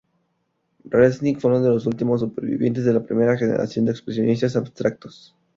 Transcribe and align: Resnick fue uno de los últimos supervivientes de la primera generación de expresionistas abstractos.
Resnick 0.89 1.39
fue 1.39 1.51
uno 1.51 1.61
de 1.61 1.69
los 1.69 1.85
últimos 1.85 2.21
supervivientes 2.21 2.83
de 2.85 2.93
la 2.93 3.03
primera 3.03 3.37
generación 3.37 3.85
de 3.85 3.91
expresionistas 3.91 4.55
abstractos. 4.55 5.35